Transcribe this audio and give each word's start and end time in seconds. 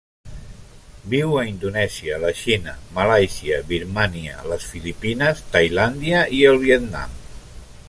Viu 1.11 1.35
a 1.41 1.43
Indonèsia, 1.49 2.17
la 2.23 2.31
Xina, 2.39 2.73
Malàisia, 2.97 3.61
Birmània, 3.73 4.41
les 4.53 4.67
Filipines, 4.73 5.45
Tailàndia 5.57 6.27
i 6.41 6.45
el 6.55 6.61
Vietnam. 6.67 7.17